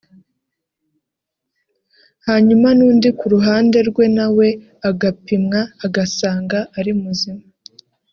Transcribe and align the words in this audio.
hanyuma 2.27 2.67
n’undi 2.77 3.09
ku 3.17 3.25
ruhande 3.33 3.77
rwe 3.89 4.05
nawe 4.17 4.47
agapimwa 4.89 5.59
agasanga 5.85 6.59
ari 6.79 6.93
muzima 7.01 7.43